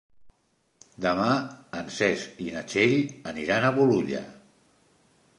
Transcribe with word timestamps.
Demà 1.05 1.27
en 1.81 1.91
Cesc 1.97 2.41
i 2.45 2.47
na 2.55 2.63
Txell 2.71 2.95
aniran 3.33 3.67
a 3.67 3.71
Bolulla. 3.77 4.23